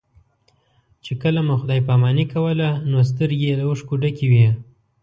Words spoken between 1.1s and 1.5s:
کله